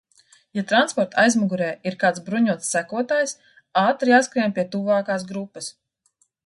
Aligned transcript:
Ja 0.59 0.61
transporta 0.69 1.19
aizmugurē 1.23 1.67
ir 1.89 1.97
kāds 2.05 2.23
bruņots 2.31 2.73
sekotājs, 2.77 3.37
ātri 3.87 4.15
jāskrien 4.17 4.59
pie 4.59 4.69
tuvākās 4.77 5.33
grupas. 5.33 5.75